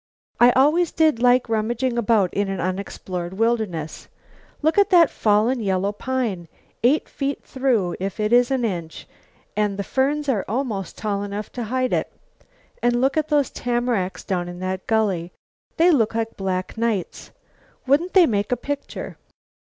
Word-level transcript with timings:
"I 0.39 0.49
always 0.53 0.91
did 0.91 1.21
like 1.21 1.47
rummaging 1.47 1.95
about 1.95 2.33
in 2.33 2.49
an 2.49 2.59
unexplored 2.59 3.35
wilderness. 3.35 4.07
Look 4.63 4.79
at 4.79 4.89
that 4.89 5.11
fallen 5.11 5.59
yellow 5.59 5.91
pine; 5.91 6.47
eight 6.83 7.07
feet 7.07 7.43
through 7.43 7.95
if 7.99 8.19
it 8.19 8.33
is 8.33 8.49
an 8.49 8.65
inch; 8.65 9.07
and 9.55 9.77
the 9.77 9.83
ferns 9.83 10.27
are 10.27 10.43
almost 10.47 10.97
tall 10.97 11.21
enough 11.21 11.51
to 11.51 11.65
hide 11.65 11.93
it. 11.93 12.11
And 12.81 12.99
look 12.99 13.15
at 13.15 13.27
those 13.27 13.51
tamaracks 13.51 14.23
down 14.25 14.49
in 14.49 14.57
that 14.61 14.87
gully; 14.87 15.33
they 15.77 15.91
look 15.91 16.15
like 16.15 16.35
black 16.35 16.79
knights. 16.79 17.29
Wouldn't 17.85 18.13
they 18.15 18.25
make 18.25 18.51
a 18.51 18.57
picture?" 18.57 19.17